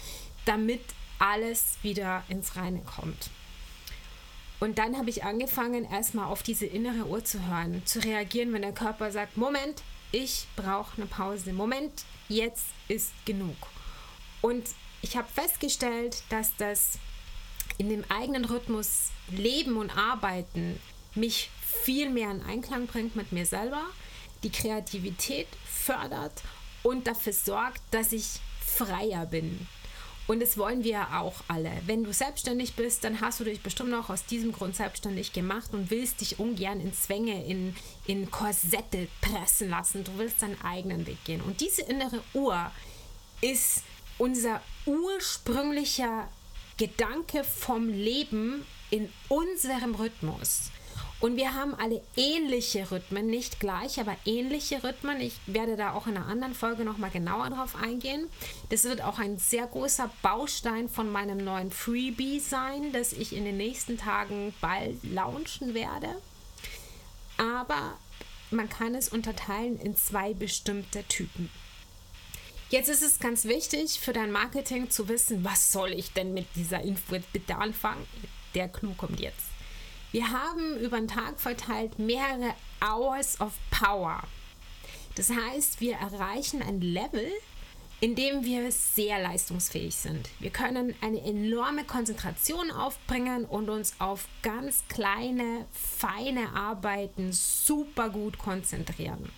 damit 0.43 0.81
alles 1.17 1.77
wieder 1.81 2.23
ins 2.27 2.57
Reine 2.57 2.81
kommt. 2.81 3.29
Und 4.59 4.79
dann 4.79 4.97
habe 4.97 5.09
ich 5.09 5.23
angefangen, 5.23 5.85
erstmal 5.85 6.25
auf 6.25 6.43
diese 6.43 6.65
innere 6.65 7.07
Uhr 7.07 7.23
zu 7.23 7.45
hören, 7.47 7.85
zu 7.85 7.99
reagieren, 7.99 8.51
wenn 8.53 8.61
der 8.61 8.73
Körper 8.73 9.11
sagt, 9.11 9.37
Moment, 9.37 9.81
ich 10.11 10.47
brauche 10.55 10.97
eine 10.97 11.05
Pause. 11.07 11.53
Moment, 11.53 12.03
jetzt 12.29 12.67
ist 12.87 13.11
genug. 13.25 13.55
Und 14.41 14.67
ich 15.01 15.17
habe 15.17 15.27
festgestellt, 15.27 16.23
dass 16.29 16.55
das 16.57 16.99
in 17.77 17.89
dem 17.89 18.03
eigenen 18.09 18.45
Rhythmus 18.45 19.11
leben 19.29 19.77
und 19.77 19.95
arbeiten 19.95 20.79
mich 21.13 21.49
viel 21.61 22.09
mehr 22.09 22.31
in 22.31 22.41
Einklang 22.43 22.87
bringt 22.87 23.15
mit 23.15 23.31
mir 23.31 23.45
selber, 23.45 23.83
die 24.43 24.51
Kreativität 24.51 25.47
fördert 25.65 26.43
und 26.83 27.07
dafür 27.07 27.33
sorgt, 27.33 27.81
dass 27.91 28.11
ich 28.11 28.39
freier 28.59 29.25
bin. 29.25 29.67
Und 30.27 30.41
das 30.41 30.57
wollen 30.57 30.83
wir 30.83 31.07
auch 31.13 31.35
alle. 31.47 31.71
Wenn 31.85 32.03
du 32.03 32.11
selbstständig 32.11 32.73
bist, 32.75 33.03
dann 33.03 33.21
hast 33.21 33.39
du 33.39 33.43
dich 33.43 33.61
bestimmt 33.61 33.93
auch 33.93 34.09
aus 34.09 34.25
diesem 34.25 34.51
Grund 34.51 34.75
selbstständig 34.75 35.33
gemacht 35.33 35.71
und 35.71 35.91
willst 35.91 36.21
dich 36.21 36.39
ungern 36.39 36.79
in 36.79 36.93
Zwänge, 36.93 37.45
in, 37.45 37.75
in 38.07 38.31
Korsette 38.31 39.07
pressen 39.21 39.69
lassen. 39.69 40.03
Du 40.03 40.17
willst 40.17 40.41
deinen 40.41 40.59
eigenen 40.61 41.05
Weg 41.05 41.23
gehen. 41.25 41.41
Und 41.41 41.61
diese 41.61 41.83
innere 41.83 42.23
Uhr 42.33 42.71
ist 43.41 43.83
unser 44.17 44.61
ursprünglicher 44.87 46.27
Gedanke 46.77 47.43
vom 47.43 47.89
Leben 47.89 48.65
in 48.89 49.09
unserem 49.29 49.95
Rhythmus. 49.95 50.71
Und 51.21 51.37
wir 51.37 51.53
haben 51.53 51.73
alle 51.73 52.01
ähnliche 52.17 52.91
Rhythmen, 52.91 53.27
nicht 53.27 53.59
gleich, 53.59 53.99
aber 53.99 54.15
ähnliche 54.25 54.83
Rhythmen. 54.83 55.21
Ich 55.21 55.39
werde 55.47 55.77
da 55.77 55.93
auch 55.93 56.07
in 56.07 56.17
einer 56.17 56.27
anderen 56.27 56.53
Folge 56.53 56.83
nochmal 56.83 57.09
genauer 57.09 57.49
drauf 57.49 57.75
eingehen. 57.81 58.29
Das 58.69 58.83
wird 58.83 59.01
auch 59.01 59.17
ein 59.17 59.37
sehr 59.37 59.65
großer 59.65 60.11
Baustein 60.21 60.89
von 60.89 61.09
meinem 61.09 61.37
neuen 61.37 61.71
Freebie 61.71 62.39
sein, 62.39 62.91
das 62.91 63.13
ich 63.13 63.33
in 63.33 63.45
den 63.45 63.57
nächsten 63.57 63.97
Tagen 63.97 64.53
bald 64.61 65.03
launchen 65.03 65.73
werde. 65.73 66.09
aber 67.37 67.97
man 68.51 68.69
kann 68.69 68.95
es 68.95 69.09
unterteilen 69.09 69.79
in 69.79 69.95
zwei 69.95 70.33
bestimmte 70.33 71.03
Typen. 71.05 71.49
Jetzt 72.69 72.89
ist 72.89 73.03
es 73.03 73.19
ganz 73.19 73.45
wichtig 73.45 73.99
für 73.99 74.11
dein 74.11 74.31
Marketing 74.31 74.89
zu 74.89 75.07
wissen, 75.07 75.43
was 75.43 75.71
soll 75.71 75.93
ich 75.93 76.13
denn 76.13 76.33
mit 76.33 76.47
dieser 76.55 76.81
Info 76.81 77.13
jetzt 77.13 77.31
bitte 77.31 77.57
anfangen? 77.57 78.07
Der 78.55 78.67
Clou 78.69 78.93
kommt 78.95 79.19
jetzt. 79.19 79.45
Wir 80.11 80.31
haben 80.31 80.77
über 80.79 80.97
den 80.97 81.07
Tag 81.07 81.39
verteilt 81.39 81.99
mehrere 81.99 82.55
Hours 82.81 83.39
of 83.39 83.53
Power. 83.69 84.23
Das 85.13 85.29
heißt, 85.29 85.79
wir 85.79 85.95
erreichen 85.95 86.63
ein 86.63 86.81
Level, 86.81 87.31
in 88.01 88.15
dem 88.15 88.43
wir 88.43 88.71
sehr 88.71 89.21
leistungsfähig 89.21 89.95
sind. 89.95 90.29
Wir 90.39 90.49
können 90.49 90.95
eine 91.01 91.21
enorme 91.21 91.83
Konzentration 91.83 92.71
aufbringen 92.71 93.45
und 93.45 93.69
uns 93.69 93.93
auf 93.99 94.27
ganz 94.41 94.83
kleine, 94.89 95.65
feine 95.71 96.49
Arbeiten 96.55 97.31
super 97.31 98.09
gut 98.09 98.39
konzentrieren. 98.39 99.31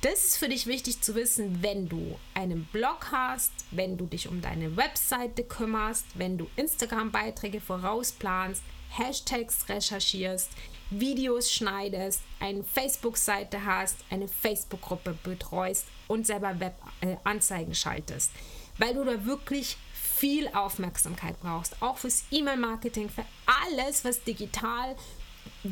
Das 0.00 0.24
ist 0.24 0.36
für 0.36 0.48
dich 0.48 0.68
wichtig 0.68 1.00
zu 1.00 1.16
wissen, 1.16 1.60
wenn 1.60 1.88
du 1.88 2.16
einen 2.32 2.66
Blog 2.66 3.08
hast, 3.10 3.50
wenn 3.72 3.96
du 3.96 4.06
dich 4.06 4.28
um 4.28 4.40
deine 4.40 4.76
Webseite 4.76 5.42
kümmerst, 5.42 6.06
wenn 6.14 6.38
du 6.38 6.48
Instagram-Beiträge 6.54 7.60
vorausplanst, 7.60 8.62
Hashtags 8.90 9.68
recherchierst, 9.68 10.50
Videos 10.90 11.50
schneidest, 11.50 12.20
eine 12.38 12.62
Facebook-Seite 12.62 13.64
hast, 13.64 13.96
eine 14.08 14.28
Facebook-Gruppe 14.28 15.18
betreust 15.24 15.86
und 16.06 16.28
selber 16.28 16.60
Web-Anzeigen 16.60 17.74
schaltest. 17.74 18.30
Weil 18.78 18.94
du 18.94 19.02
da 19.04 19.24
wirklich 19.24 19.78
viel 19.92 20.48
Aufmerksamkeit 20.54 21.40
brauchst, 21.40 21.82
auch 21.82 21.98
fürs 21.98 22.24
E-Mail-Marketing, 22.30 23.10
für 23.10 23.24
alles, 23.66 24.04
was 24.04 24.22
digital 24.22 24.94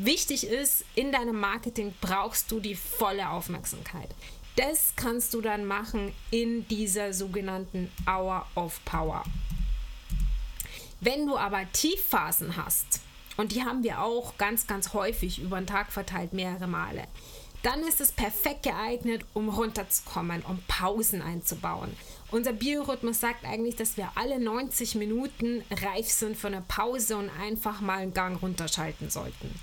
wichtig 0.05 0.47
ist 0.47 0.85
in 0.95 1.11
deinem 1.11 1.39
Marketing, 1.39 1.93
brauchst 2.01 2.51
du 2.51 2.59
die 2.59 2.75
volle 2.75 3.29
Aufmerksamkeit. 3.29 4.09
Das 4.55 4.93
kannst 4.95 5.33
du 5.33 5.41
dann 5.41 5.65
machen 5.65 6.13
in 6.31 6.67
dieser 6.67 7.13
sogenannten 7.13 7.91
Hour 8.07 8.45
of 8.55 8.83
Power. 8.85 9.23
Wenn 10.99 11.27
du 11.27 11.37
aber 11.37 11.71
Tiefphasen 11.71 12.57
hast, 12.57 13.01
und 13.37 13.51
die 13.51 13.63
haben 13.63 13.83
wir 13.83 14.01
auch 14.01 14.37
ganz, 14.37 14.65
ganz 14.65 14.93
häufig 14.93 15.39
über 15.39 15.57
den 15.57 15.67
Tag 15.67 15.91
verteilt, 15.91 16.33
mehrere 16.33 16.67
Male. 16.67 17.03
Dann 17.63 17.81
ist 17.83 18.01
es 18.01 18.11
perfekt 18.11 18.63
geeignet, 18.63 19.25
um 19.33 19.49
runterzukommen, 19.49 20.43
um 20.43 20.59
Pausen 20.67 21.21
einzubauen. 21.21 21.95
Unser 22.31 22.53
Biorhythmus 22.53 23.19
sagt 23.19 23.45
eigentlich, 23.45 23.75
dass 23.75 23.97
wir 23.97 24.11
alle 24.15 24.39
90 24.39 24.95
Minuten 24.95 25.63
reif 25.71 26.07
sind 26.09 26.37
für 26.37 26.47
eine 26.47 26.61
Pause 26.61 27.17
und 27.17 27.29
einfach 27.29 27.79
mal 27.81 27.99
einen 27.99 28.13
Gang 28.13 28.41
runterschalten 28.41 29.09
sollten. 29.09 29.53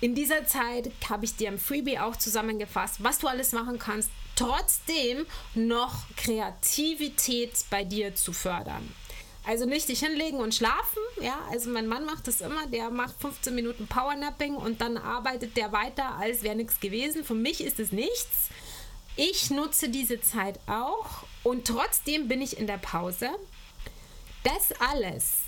In 0.00 0.14
dieser 0.14 0.46
Zeit 0.46 0.90
habe 1.08 1.26
ich 1.26 1.36
dir 1.36 1.48
im 1.48 1.58
Freebie 1.58 1.98
auch 1.98 2.16
zusammengefasst, 2.16 3.02
was 3.04 3.18
du 3.18 3.28
alles 3.28 3.52
machen 3.52 3.78
kannst, 3.78 4.10
trotzdem 4.34 5.26
noch 5.54 5.94
Kreativität 6.16 7.52
bei 7.68 7.84
dir 7.84 8.14
zu 8.14 8.32
fördern. 8.32 8.94
Also 9.44 9.66
nicht 9.66 9.88
dich 9.88 10.00
hinlegen 10.00 10.38
und 10.38 10.54
schlafen, 10.54 11.02
ja. 11.20 11.38
Also 11.50 11.70
mein 11.70 11.86
Mann 11.86 12.04
macht 12.04 12.26
das 12.28 12.40
immer, 12.40 12.66
der 12.66 12.90
macht 12.90 13.20
15 13.20 13.54
Minuten 13.54 13.86
Powernapping 13.86 14.54
und 14.54 14.80
dann 14.80 14.96
arbeitet 14.96 15.56
der 15.56 15.72
weiter, 15.72 16.14
als 16.18 16.42
wäre 16.42 16.56
nichts 16.56 16.80
gewesen. 16.80 17.24
Für 17.24 17.34
mich 17.34 17.62
ist 17.62 17.78
es 17.78 17.92
nichts. 17.92 18.48
Ich 19.16 19.50
nutze 19.50 19.90
diese 19.90 20.20
Zeit 20.20 20.60
auch 20.66 21.24
und 21.42 21.66
trotzdem 21.66 22.28
bin 22.28 22.40
ich 22.40 22.58
in 22.58 22.66
der 22.66 22.78
Pause. 22.78 23.28
Das 24.44 24.72
alles 24.80 25.40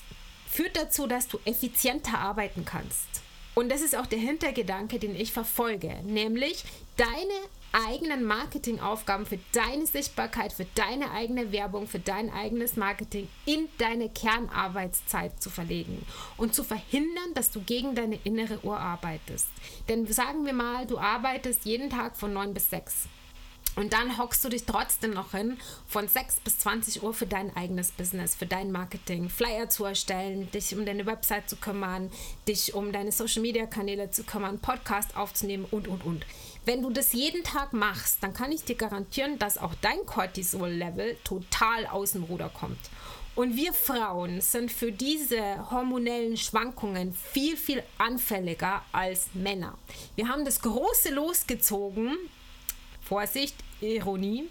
führt 0.46 0.76
dazu, 0.76 1.06
dass 1.06 1.28
du 1.28 1.38
effizienter 1.44 2.18
arbeiten 2.18 2.66
kannst. 2.66 3.22
Und 3.54 3.70
das 3.70 3.82
ist 3.82 3.96
auch 3.96 4.06
der 4.06 4.18
Hintergedanke, 4.18 4.98
den 4.98 5.14
ich 5.14 5.32
verfolge, 5.32 6.00
nämlich 6.04 6.64
deine 6.96 7.10
eigenen 7.72 8.24
Marketingaufgaben 8.24 9.26
für 9.26 9.38
deine 9.52 9.86
Sichtbarkeit, 9.86 10.52
für 10.52 10.66
deine 10.74 11.10
eigene 11.10 11.52
Werbung, 11.52 11.86
für 11.86 11.98
dein 11.98 12.30
eigenes 12.30 12.76
Marketing 12.76 13.28
in 13.46 13.68
deine 13.78 14.08
Kernarbeitszeit 14.08 15.42
zu 15.42 15.50
verlegen 15.50 16.04
und 16.36 16.54
zu 16.54 16.64
verhindern, 16.64 17.34
dass 17.34 17.50
du 17.50 17.60
gegen 17.60 17.94
deine 17.94 18.18
innere 18.24 18.62
Uhr 18.64 18.78
arbeitest. 18.78 19.48
Denn 19.88 20.06
sagen 20.06 20.44
wir 20.44 20.52
mal, 20.52 20.86
du 20.86 20.98
arbeitest 20.98 21.64
jeden 21.64 21.90
Tag 21.90 22.16
von 22.16 22.32
9 22.32 22.54
bis 22.54 22.70
6. 22.70 23.08
Und 23.74 23.94
dann 23.94 24.18
hockst 24.18 24.44
du 24.44 24.50
dich 24.50 24.64
trotzdem 24.64 25.12
noch 25.12 25.30
hin, 25.30 25.58
von 25.86 26.06
6 26.06 26.40
bis 26.40 26.58
20 26.58 27.02
Uhr 27.02 27.14
für 27.14 27.26
dein 27.26 27.56
eigenes 27.56 27.90
Business, 27.90 28.34
für 28.34 28.44
dein 28.44 28.70
Marketing, 28.70 29.30
Flyer 29.30 29.70
zu 29.70 29.84
erstellen, 29.84 30.50
dich 30.50 30.76
um 30.76 30.84
deine 30.84 31.06
Website 31.06 31.48
zu 31.48 31.56
kümmern, 31.56 32.10
dich 32.46 32.74
um 32.74 32.92
deine 32.92 33.12
Social-Media-Kanäle 33.12 34.10
zu 34.10 34.24
kümmern, 34.24 34.58
Podcast 34.58 35.16
aufzunehmen 35.16 35.64
und, 35.70 35.88
und, 35.88 36.04
und. 36.04 36.26
Wenn 36.66 36.82
du 36.82 36.90
das 36.90 37.14
jeden 37.14 37.44
Tag 37.44 37.72
machst, 37.72 38.22
dann 38.22 38.34
kann 38.34 38.52
ich 38.52 38.64
dir 38.64 38.76
garantieren, 38.76 39.38
dass 39.38 39.56
auch 39.56 39.74
dein 39.80 40.04
Cortisol-Level 40.04 41.16
total 41.24 41.86
aus 41.86 42.12
dem 42.12 42.24
Ruder 42.24 42.50
kommt. 42.50 42.78
Und 43.34 43.56
wir 43.56 43.72
Frauen 43.72 44.42
sind 44.42 44.70
für 44.70 44.92
diese 44.92 45.70
hormonellen 45.70 46.36
Schwankungen 46.36 47.14
viel, 47.14 47.56
viel 47.56 47.82
anfälliger 47.96 48.82
als 48.92 49.28
Männer. 49.32 49.78
Wir 50.16 50.28
haben 50.28 50.44
das 50.44 50.60
große 50.60 51.14
losgezogen 51.14 52.18
Vorsicht, 53.12 53.54
Ironie, 53.82 54.48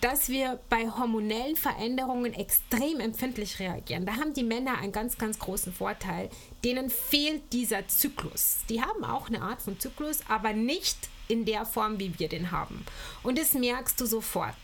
dass 0.00 0.28
wir 0.28 0.60
bei 0.70 0.88
hormonellen 0.88 1.56
Veränderungen 1.56 2.32
extrem 2.32 3.00
empfindlich 3.00 3.58
reagieren. 3.58 4.06
Da 4.06 4.12
haben 4.12 4.34
die 4.34 4.44
Männer 4.44 4.78
einen 4.78 4.92
ganz, 4.92 5.18
ganz 5.18 5.40
großen 5.40 5.72
Vorteil. 5.72 6.30
Denen 6.62 6.90
fehlt 6.90 7.52
dieser 7.52 7.88
Zyklus. 7.88 8.58
Die 8.68 8.80
haben 8.80 9.02
auch 9.02 9.26
eine 9.26 9.42
Art 9.42 9.60
von 9.62 9.80
Zyklus, 9.80 10.20
aber 10.28 10.52
nicht 10.52 10.96
in 11.26 11.44
der 11.44 11.66
Form, 11.66 11.98
wie 11.98 12.16
wir 12.20 12.28
den 12.28 12.52
haben. 12.52 12.86
Und 13.24 13.36
das 13.36 13.54
merkst 13.54 14.00
du 14.00 14.06
sofort. 14.06 14.54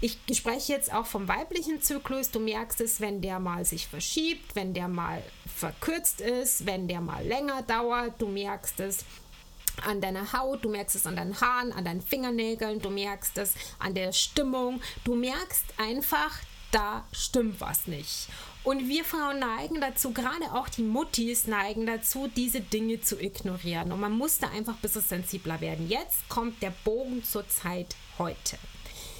Ich 0.00 0.18
spreche 0.32 0.72
jetzt 0.72 0.92
auch 0.92 1.06
vom 1.06 1.28
weiblichen 1.28 1.80
Zyklus. 1.80 2.32
Du 2.32 2.40
merkst 2.40 2.80
es, 2.80 3.00
wenn 3.00 3.20
der 3.20 3.38
mal 3.38 3.64
sich 3.64 3.86
verschiebt, 3.86 4.56
wenn 4.56 4.74
der 4.74 4.88
mal 4.88 5.22
verkürzt 5.46 6.20
ist, 6.20 6.66
wenn 6.66 6.88
der 6.88 7.00
mal 7.00 7.24
länger 7.24 7.62
dauert. 7.62 8.20
Du 8.20 8.26
merkst 8.26 8.80
es, 8.80 9.04
an 9.82 10.00
deiner 10.00 10.32
Haut, 10.32 10.64
du 10.64 10.68
merkst 10.68 10.96
es 10.96 11.06
an 11.06 11.16
deinen 11.16 11.40
Haaren, 11.40 11.72
an 11.72 11.84
deinen 11.84 12.02
Fingernägeln, 12.02 12.80
du 12.80 12.90
merkst 12.90 13.36
es 13.38 13.54
an 13.78 13.94
der 13.94 14.12
Stimmung. 14.12 14.80
Du 15.04 15.14
merkst 15.14 15.64
einfach, 15.78 16.38
da 16.70 17.04
stimmt 17.12 17.60
was 17.60 17.86
nicht. 17.86 18.28
Und 18.64 18.88
wir 18.88 19.04
Frauen 19.04 19.40
neigen 19.40 19.80
dazu, 19.80 20.12
gerade 20.12 20.52
auch 20.52 20.68
die 20.68 20.82
Muttis 20.82 21.46
neigen 21.46 21.86
dazu, 21.86 22.28
diese 22.34 22.60
Dinge 22.60 23.00
zu 23.00 23.20
ignorieren. 23.20 23.92
Und 23.92 24.00
man 24.00 24.12
muss 24.12 24.38
da 24.38 24.48
einfach 24.48 24.74
ein 24.74 24.80
bisschen 24.80 25.02
sensibler 25.02 25.60
werden. 25.60 25.88
Jetzt 25.88 26.28
kommt 26.28 26.62
der 26.62 26.72
Bogen 26.82 27.22
zur 27.22 27.46
Zeit 27.48 27.94
heute. 28.18 28.56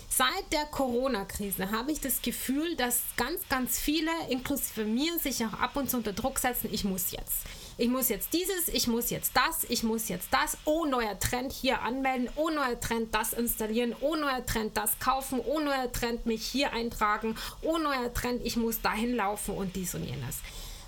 Seit 0.08 0.52
der 0.52 0.64
Corona-Krise 0.66 1.72
habe 1.72 1.92
ich 1.92 2.00
das 2.00 2.22
Gefühl, 2.22 2.76
dass 2.76 3.02
ganz, 3.16 3.40
ganz 3.48 3.78
viele, 3.78 4.12
inklusive 4.30 4.84
mir, 4.84 5.18
sich 5.18 5.44
auch 5.44 5.54
ab 5.54 5.76
und 5.76 5.90
zu 5.90 5.96
unter 5.96 6.12
Druck 6.12 6.38
setzen, 6.38 6.68
ich 6.72 6.84
muss 6.84 7.10
jetzt 7.10 7.42
ich 7.76 7.88
muss 7.88 8.08
jetzt 8.08 8.32
dieses, 8.32 8.68
ich 8.68 8.86
muss 8.86 9.10
jetzt 9.10 9.32
das, 9.34 9.64
ich 9.68 9.82
muss 9.82 10.08
jetzt 10.08 10.28
das, 10.30 10.56
oh 10.64 10.84
neuer 10.84 11.18
Trend 11.18 11.52
hier 11.52 11.82
anmelden, 11.82 12.28
oh 12.36 12.50
neuer 12.50 12.78
Trend 12.78 13.14
das 13.14 13.32
installieren, 13.32 13.94
oh 14.00 14.14
neuer 14.14 14.46
Trend 14.46 14.76
das 14.76 14.98
kaufen, 15.00 15.40
oh 15.44 15.60
neuer 15.60 15.90
Trend 15.90 16.26
mich 16.26 16.46
hier 16.46 16.72
eintragen, 16.72 17.36
oh 17.62 17.78
neuer 17.78 18.12
Trend 18.14 18.44
ich 18.44 18.56
muss 18.56 18.80
dahin 18.80 19.16
laufen 19.16 19.56
und 19.56 19.74
dies 19.74 19.94
und 19.94 20.04
jenes. 20.04 20.38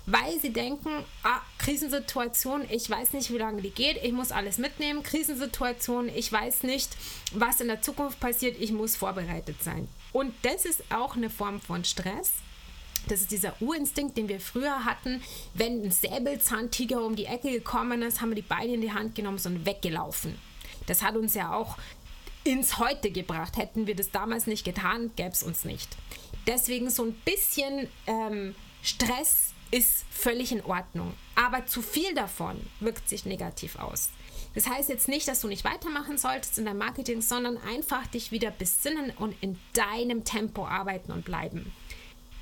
Weil 0.09 0.39
sie 0.39 0.53
denken, 0.53 1.03
ah, 1.23 1.41
Krisensituation, 1.57 2.65
ich 2.69 2.89
weiß 2.89 3.11
nicht, 3.11 3.29
wie 3.29 3.37
lange 3.37 3.61
die 3.61 3.71
geht, 3.71 4.01
ich 4.01 4.13
muss 4.13 4.31
alles 4.31 4.57
mitnehmen. 4.57 5.03
Krisensituation, 5.03 6.07
ich 6.07 6.31
weiß 6.31 6.63
nicht, 6.63 6.95
was 7.33 7.59
in 7.59 7.67
der 7.67 7.81
Zukunft 7.81 8.21
passiert, 8.21 8.55
ich 8.57 8.71
muss 8.71 8.95
vorbereitet 8.95 9.61
sein. 9.61 9.89
Und 10.13 10.33
das 10.43 10.63
ist 10.63 10.81
auch 10.91 11.17
eine 11.17 11.29
Form 11.29 11.59
von 11.59 11.83
Stress 11.83 12.31
das 13.07 13.21
ist 13.21 13.31
dieser 13.31 13.59
Urinstinkt, 13.61 14.17
den 14.17 14.29
wir 14.29 14.39
früher 14.39 14.85
hatten. 14.85 15.21
Wenn 15.53 15.83
ein 15.83 15.91
Säbelzahntiger 15.91 17.03
um 17.03 17.15
die 17.15 17.25
Ecke 17.25 17.51
gekommen 17.51 18.01
ist, 18.01 18.21
haben 18.21 18.29
wir 18.29 18.35
die 18.35 18.41
Beine 18.41 18.73
in 18.73 18.81
die 18.81 18.93
Hand 18.93 19.15
genommen 19.15 19.39
und 19.43 19.65
weggelaufen. 19.65 20.37
Das 20.85 21.01
hat 21.01 21.15
uns 21.15 21.33
ja 21.33 21.53
auch 21.53 21.77
ins 22.43 22.77
Heute 22.77 23.11
gebracht. 23.11 23.57
Hätten 23.57 23.87
wir 23.87 23.95
das 23.95 24.11
damals 24.11 24.47
nicht 24.47 24.63
getan, 24.63 25.11
gäbe 25.15 25.31
es 25.31 25.43
uns 25.43 25.65
nicht. 25.65 25.89
Deswegen 26.45 26.89
so 26.89 27.03
ein 27.03 27.13
bisschen 27.25 27.87
ähm, 28.07 28.55
Stress 28.81 29.53
ist 29.69 30.05
völlig 30.09 30.51
in 30.51 30.63
Ordnung. 30.63 31.13
Aber 31.35 31.65
zu 31.65 31.81
viel 31.81 32.13
davon 32.13 32.57
wirkt 32.79 33.09
sich 33.09 33.25
negativ 33.25 33.77
aus. 33.77 34.09
Das 34.55 34.67
heißt 34.67 34.89
jetzt 34.89 35.07
nicht, 35.07 35.27
dass 35.27 35.41
du 35.41 35.47
nicht 35.47 35.65
weitermachen 35.65 36.17
solltest 36.17 36.57
in 36.57 36.65
deinem 36.65 36.79
Marketing, 36.79 37.21
sondern 37.21 37.57
einfach 37.57 38.07
dich 38.07 38.31
wieder 38.31 38.49
besinnen 38.49 39.11
und 39.11 39.35
in 39.41 39.59
deinem 39.73 40.23
Tempo 40.23 40.65
arbeiten 40.65 41.11
und 41.11 41.25
bleiben 41.25 41.71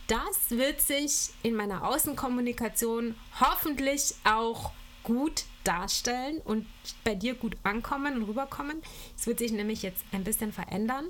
das 0.07 0.49
wird 0.49 0.81
sich 0.81 1.31
in 1.43 1.55
meiner 1.55 1.87
Außenkommunikation 1.87 3.15
hoffentlich 3.39 4.15
auch 4.23 4.71
gut 5.03 5.45
darstellen 5.63 6.41
und 6.43 6.67
bei 7.03 7.15
dir 7.15 7.35
gut 7.35 7.57
ankommen 7.63 8.15
und 8.15 8.23
rüberkommen. 8.23 8.81
Es 9.17 9.27
wird 9.27 9.39
sich 9.39 9.51
nämlich 9.51 9.81
jetzt 9.81 10.03
ein 10.11 10.23
bisschen 10.23 10.51
verändern. 10.51 11.05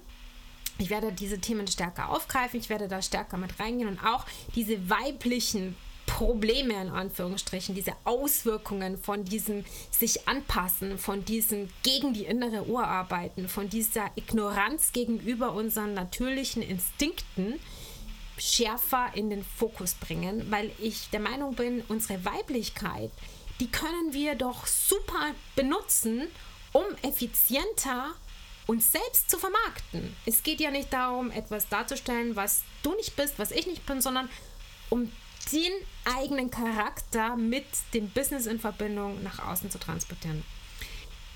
Ich 0.77 0.89
werde 0.89 1.11
diese 1.11 1.39
Themen 1.39 1.67
stärker 1.67 2.09
aufgreifen, 2.09 2.59
ich 2.59 2.69
werde 2.69 2.87
da 2.87 3.01
stärker 3.01 3.37
mit 3.37 3.59
reingehen 3.59 3.89
und 3.89 4.05
auch 4.05 4.25
diese 4.55 4.89
weiblichen 4.89 5.75
Probleme 6.05 6.79
in 6.81 6.89
Anführungsstrichen, 6.89 7.75
diese 7.75 7.93
Auswirkungen 8.03 8.97
von 8.97 9.23
diesem 9.23 9.65
sich 9.89 10.27
anpassen, 10.27 10.97
von 10.97 11.25
diesem 11.25 11.69
gegen 11.83 12.13
die 12.13 12.25
innere 12.25 12.67
Uhr 12.67 12.85
arbeiten, 12.85 13.47
von 13.47 13.69
dieser 13.69 14.05
Ignoranz 14.15 14.91
gegenüber 14.91 15.53
unseren 15.53 15.93
natürlichen 15.93 16.61
Instinkten 16.61 17.59
schärfer 18.37 19.11
in 19.13 19.29
den 19.29 19.43
Fokus 19.43 19.93
bringen, 19.93 20.49
weil 20.51 20.71
ich 20.79 21.09
der 21.09 21.19
Meinung 21.19 21.55
bin, 21.55 21.83
unsere 21.87 22.23
Weiblichkeit, 22.25 23.11
die 23.59 23.71
können 23.71 24.13
wir 24.13 24.35
doch 24.35 24.67
super 24.67 25.31
benutzen, 25.55 26.27
um 26.73 26.83
effizienter 27.01 28.13
uns 28.67 28.91
selbst 28.91 29.29
zu 29.29 29.37
vermarkten. 29.37 30.15
Es 30.25 30.43
geht 30.43 30.59
ja 30.59 30.71
nicht 30.71 30.91
darum, 30.91 31.31
etwas 31.31 31.69
darzustellen, 31.69 32.35
was 32.35 32.63
du 32.83 32.93
nicht 32.95 33.15
bist, 33.15 33.37
was 33.37 33.51
ich 33.51 33.67
nicht 33.67 33.85
bin, 33.85 34.01
sondern 34.01 34.29
um 34.89 35.11
den 35.51 35.71
eigenen 36.05 36.49
Charakter 36.49 37.35
mit 37.35 37.65
dem 37.93 38.09
Business 38.09 38.47
in 38.47 38.59
Verbindung 38.59 39.21
nach 39.23 39.47
außen 39.47 39.69
zu 39.69 39.77
transportieren. 39.77 40.43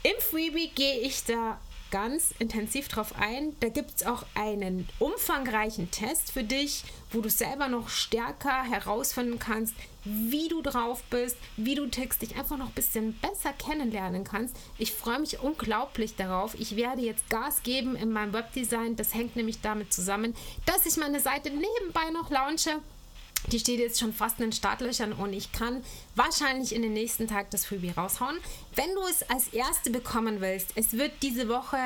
Im 0.03 0.19
Freebie 0.19 0.71
gehe 0.73 1.01
ich 1.01 1.23
da 1.25 1.59
ganz 1.91 2.33
intensiv 2.39 2.87
drauf 2.87 3.13
ein. 3.19 3.55
Da 3.59 3.69
gibt 3.69 3.91
es 3.95 4.05
auch 4.05 4.23
einen 4.35 4.87
umfangreichen 4.99 5.91
Test 5.91 6.31
für 6.31 6.43
dich, 6.43 6.83
wo 7.11 7.21
du 7.21 7.29
selber 7.29 7.67
noch 7.67 7.89
stärker 7.89 8.63
herausfinden 8.63 9.39
kannst, 9.39 9.73
wie 10.05 10.47
du 10.47 10.61
drauf 10.61 11.03
bist, 11.09 11.37
wie 11.57 11.75
du 11.75 11.87
tickst, 11.87 12.21
dich 12.21 12.35
einfach 12.35 12.57
noch 12.57 12.67
ein 12.67 12.73
bisschen 12.73 13.13
besser 13.19 13.53
kennenlernen 13.53 14.23
kannst. 14.23 14.55
Ich 14.77 14.93
freue 14.93 15.19
mich 15.19 15.39
unglaublich 15.39 16.15
darauf. 16.15 16.55
Ich 16.59 16.75
werde 16.75 17.01
jetzt 17.01 17.29
Gas 17.29 17.63
geben 17.63 17.95
in 17.95 18.11
meinem 18.11 18.33
Webdesign. 18.33 18.95
Das 18.95 19.13
hängt 19.13 19.35
nämlich 19.35 19.61
damit 19.61 19.93
zusammen, 19.93 20.35
dass 20.65 20.85
ich 20.85 20.97
meine 20.97 21.19
Seite 21.19 21.49
nebenbei 21.49 22.09
noch 22.11 22.29
launche. 22.29 22.79
Die 23.47 23.59
steht 23.59 23.79
jetzt 23.79 23.99
schon 23.99 24.13
fast 24.13 24.39
in 24.39 24.45
den 24.45 24.51
Startlöchern 24.51 25.13
und 25.13 25.33
ich 25.33 25.51
kann 25.51 25.83
wahrscheinlich 26.15 26.75
in 26.75 26.81
den 26.81 26.93
nächsten 26.93 27.27
Tag 27.27 27.49
das 27.51 27.65
Freebie 27.65 27.91
raushauen. 27.91 28.37
Wenn 28.75 28.93
du 28.93 29.01
es 29.09 29.27
als 29.29 29.47
erste 29.49 29.89
bekommen 29.89 30.41
willst, 30.41 30.71
es 30.75 30.93
wird 30.93 31.13
diese 31.21 31.49
Woche 31.49 31.77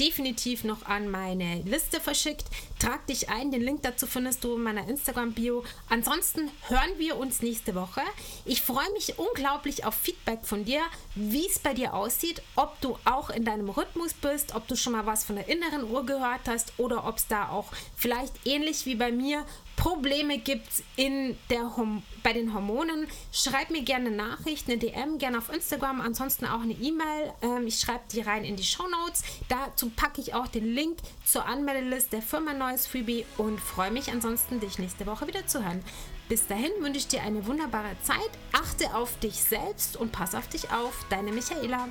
definitiv 0.00 0.64
noch 0.64 0.84
an 0.84 1.10
meine 1.10 1.62
Liste 1.62 2.00
verschickt. 2.00 2.44
Trag 2.78 3.06
dich 3.06 3.28
ein, 3.30 3.50
den 3.50 3.62
Link 3.62 3.82
dazu 3.82 4.06
findest 4.06 4.44
du 4.44 4.56
in 4.56 4.62
meiner 4.62 4.88
Instagram-Bio. 4.88 5.64
Ansonsten 5.88 6.50
hören 6.68 6.90
wir 6.98 7.16
uns 7.16 7.40
nächste 7.40 7.74
Woche. 7.74 8.02
Ich 8.44 8.62
freue 8.62 8.90
mich 8.92 9.18
unglaublich 9.18 9.84
auf 9.84 9.94
Feedback 9.94 10.40
von 10.42 10.64
dir, 10.64 10.82
wie 11.14 11.46
es 11.46 11.58
bei 11.58 11.72
dir 11.72 11.94
aussieht, 11.94 12.42
ob 12.56 12.80
du 12.80 12.98
auch 13.04 13.30
in 13.30 13.44
deinem 13.44 13.70
Rhythmus 13.70 14.12
bist, 14.12 14.54
ob 14.54 14.68
du 14.68 14.76
schon 14.76 14.92
mal 14.92 15.06
was 15.06 15.24
von 15.24 15.36
der 15.36 15.48
inneren 15.48 15.88
Uhr 15.90 16.04
gehört 16.04 16.46
hast 16.46 16.72
oder 16.78 17.06
ob 17.06 17.16
es 17.16 17.26
da 17.26 17.48
auch 17.48 17.72
vielleicht 17.96 18.34
ähnlich 18.44 18.84
wie 18.86 18.96
bei 18.96 19.12
mir 19.12 19.46
Probleme 19.76 20.38
gibt 20.38 20.68
in 20.96 21.36
der 21.50 21.70
bei 22.22 22.32
den 22.32 22.54
Hormonen, 22.54 23.06
schreib 23.32 23.70
mir 23.70 23.82
gerne 23.82 24.06
eine 24.08 24.16
Nachricht, 24.16 24.68
eine 24.68 24.78
DM, 24.78 25.18
gerne 25.18 25.38
auf 25.38 25.52
Instagram, 25.52 26.00
ansonsten 26.00 26.46
auch 26.46 26.60
eine 26.60 26.72
E-Mail. 26.72 27.32
Ähm, 27.42 27.66
ich 27.66 27.78
schreibe 27.78 28.00
die 28.10 28.20
rein 28.20 28.44
in 28.44 28.56
die 28.56 28.64
Show 28.64 28.88
Notes. 28.88 29.22
Dazu 29.48 29.90
packe 29.90 30.20
ich 30.20 30.34
auch 30.34 30.48
den 30.48 30.64
Link 30.64 30.98
zur 31.24 31.46
Anmeldeliste 31.46 32.16
der 32.16 32.22
Firma 32.22 32.54
Neues 32.54 32.86
Freebie 32.86 33.26
und 33.36 33.60
freue 33.60 33.90
mich 33.90 34.10
ansonsten, 34.10 34.60
dich 34.60 34.78
nächste 34.78 35.06
Woche 35.06 35.26
wieder 35.26 35.46
zu 35.46 35.64
hören. 35.64 35.84
Bis 36.28 36.46
dahin 36.46 36.72
wünsche 36.80 36.98
ich 36.98 37.08
dir 37.08 37.22
eine 37.22 37.46
wunderbare 37.46 37.96
Zeit. 38.02 38.30
Achte 38.52 38.94
auf 38.94 39.18
dich 39.20 39.34
selbst 39.34 39.96
und 39.96 40.10
pass 40.10 40.34
auf 40.34 40.48
dich 40.48 40.72
auf. 40.72 41.06
Deine 41.10 41.30
Michaela. 41.30 41.88